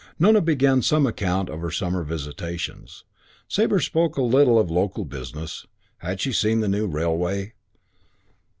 Nona 0.17 0.41
began 0.41 0.81
some 0.81 1.05
account 1.05 1.47
of 1.47 1.59
her 1.61 1.69
summer 1.69 2.01
visitations. 2.01 3.03
Sabre 3.47 3.79
spoke 3.79 4.17
a 4.17 4.23
little 4.23 4.57
of 4.57 4.71
local 4.71 5.05
businesses: 5.05 5.67
had 5.99 6.19
she 6.19 6.33
seen 6.33 6.59
the 6.59 6.67
new 6.67 6.87
railway? 6.87 7.53